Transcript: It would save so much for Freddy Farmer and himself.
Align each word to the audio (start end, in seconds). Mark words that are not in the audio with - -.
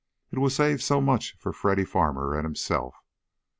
It 0.31 0.39
would 0.39 0.51
save 0.51 0.81
so 0.81 0.99
much 0.99 1.35
for 1.37 1.53
Freddy 1.53 1.85
Farmer 1.85 2.35
and 2.35 2.43
himself. 2.43 2.95